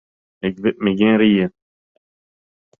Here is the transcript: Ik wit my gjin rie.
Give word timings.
Ik 0.47 0.55
wit 0.63 0.77
my 0.81 0.91
gjin 0.99 1.17
rie. 1.21 1.45